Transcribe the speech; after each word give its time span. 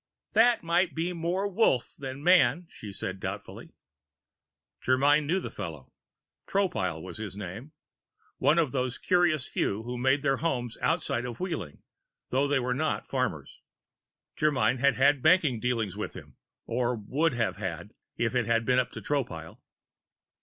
"That 0.33 0.63
might 0.63 0.95
be 0.95 1.13
more 1.13 1.47
Wolf 1.47 1.93
than 1.95 2.23
man," 2.23 2.65
she 2.71 2.91
said 2.91 3.19
doubtfully. 3.19 3.75
Germyn 4.83 5.27
knew 5.27 5.39
the 5.39 5.51
fellow. 5.51 5.93
Tropile 6.47 6.99
was 7.03 7.19
his 7.19 7.37
name. 7.37 7.71
One 8.39 8.57
of 8.57 8.71
those 8.71 8.97
curious 8.97 9.45
few 9.45 9.83
who 9.83 9.99
made 9.99 10.23
their 10.23 10.37
homes 10.37 10.75
outside 10.81 11.23
of 11.25 11.39
Wheeling, 11.39 11.83
though 12.31 12.47
they 12.47 12.57
were 12.59 12.73
not 12.73 13.05
farmers. 13.05 13.59
Germyn 14.35 14.79
had 14.79 14.95
had 14.95 15.21
banking 15.21 15.59
dealings 15.59 15.95
with 15.95 16.15
him 16.15 16.35
or 16.65 16.95
would 16.95 17.33
have 17.33 17.57
had, 17.57 17.93
if 18.17 18.33
it 18.33 18.47
had 18.47 18.65
been 18.65 18.79
up 18.79 18.89
to 18.93 19.01
Tropile. 19.03 19.61